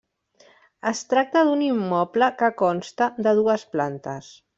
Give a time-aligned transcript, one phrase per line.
[0.91, 4.33] Es tracta d'un immoble que consta de dues plantes.